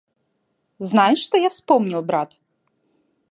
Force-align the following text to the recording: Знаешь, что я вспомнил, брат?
Знаешь, 0.79 1.19
что 1.19 1.37
я 1.37 1.49
вспомнил, 1.49 2.01
брат? 2.01 2.39